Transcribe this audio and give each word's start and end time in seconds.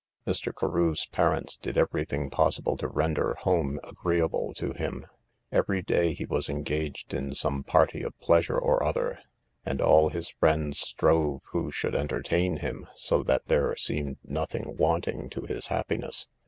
Mr. 0.25 0.51
Carew's 0.51 1.05
parents 1.05 1.57
did 1.57 1.77
every 1.77 2.05
thing 2.05 2.31
possible 2.31 2.75
to 2.75 2.87
render 2.87 3.35
home 3.41 3.79
agreeable 3.83 4.51
to 4.55 4.71
him; 4.73 5.05
every 5.51 5.83
day 5.83 6.15
he 6.15 6.25
was 6.25 6.49
engaged 6.49 7.13
in 7.13 7.35
some 7.35 7.63
party 7.63 8.01
of 8.01 8.19
pleasure 8.19 8.57
or 8.57 8.83
other, 8.83 9.19
and 9.63 9.79
all 9.79 10.09
his 10.09 10.29
friends 10.31 10.79
strove 10.79 11.41
who 11.51 11.69
should 11.71 11.93
entertain 11.95 12.57
him, 12.57 12.87
so 12.95 13.21
that 13.21 13.45
there 13.45 13.75
seemed 13.75 14.17
nothing 14.23 14.75
wanting 14.75 15.29
to 15.29 15.41
his 15.41 15.67
happiness. 15.67 16.27